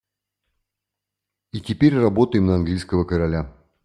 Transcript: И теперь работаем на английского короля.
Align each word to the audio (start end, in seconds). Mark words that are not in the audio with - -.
И 1.51 1.61
теперь 1.61 1.95
работаем 1.99 2.47
на 2.47 2.55
английского 2.55 3.03
короля. 3.03 3.53